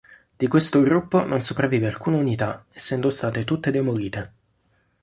Di 0.35 0.47
questo 0.47 0.81
gruppo 0.81 1.27
non 1.27 1.43
sopravvive 1.43 1.85
alcuna 1.85 2.17
unità, 2.17 2.65
essendo 2.71 3.11
state 3.11 3.43
tutte 3.43 3.69
demolite. 3.69 4.33